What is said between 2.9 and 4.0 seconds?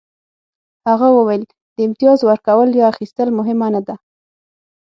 اخیستل مهمه نه ده